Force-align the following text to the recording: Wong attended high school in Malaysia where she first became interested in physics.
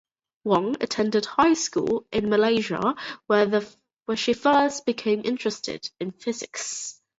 Wong 0.45 0.77
attended 0.81 1.27
high 1.27 1.53
school 1.53 2.07
in 2.11 2.27
Malaysia 2.31 2.95
where 3.27 3.51
she 4.15 4.33
first 4.33 4.83
became 4.83 5.21
interested 5.23 5.91
in 5.99 6.09
physics. 6.09 6.99